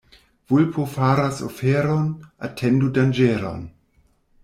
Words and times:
Vulpo 0.49 0.85
faras 0.93 1.43
oferon— 1.49 2.09
atendu 2.49 2.91
danĝeron. 2.99 3.73